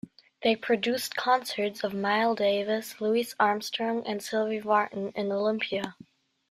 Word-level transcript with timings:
They 0.41 0.55
produced 0.55 1.15
concerts 1.15 1.83
of 1.83 1.93
Miles 1.93 2.39
Davis, 2.39 2.99
Louis 2.99 3.35
Armstrong, 3.39 4.01
and 4.07 4.19
Sylvie 4.23 4.59
Vartan 4.59 5.11
in 5.15 5.31
Olympia. 5.31 5.95